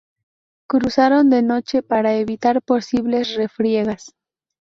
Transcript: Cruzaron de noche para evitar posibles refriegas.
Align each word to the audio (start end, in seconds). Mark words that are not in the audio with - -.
Cruzaron 0.67 1.29
de 1.29 1.43
noche 1.43 1.83
para 1.83 2.15
evitar 2.15 2.63
posibles 2.63 3.35
refriegas. 3.35 4.15